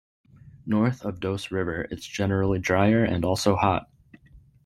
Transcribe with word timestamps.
North 0.65 1.05
of 1.05 1.19
Doce 1.19 1.51
River 1.51 1.85
it's 1.91 2.07
generally 2.07 2.57
drier 2.57 3.03
and 3.03 3.23
also 3.23 3.55
hot. 3.55 3.87